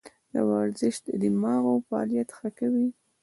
ورزش 0.49 0.95
د 1.07 1.09
دماغو 1.21 1.73
فعالیت 1.87 2.29
ښه 2.37 2.49
کوي. 2.57 2.87